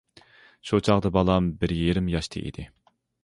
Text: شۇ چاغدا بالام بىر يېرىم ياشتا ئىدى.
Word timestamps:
شۇ 0.69 0.79
چاغدا 0.87 1.11
بالام 1.17 1.51
بىر 1.63 1.75
يېرىم 1.81 2.11
ياشتا 2.17 2.45
ئىدى. 2.45 2.69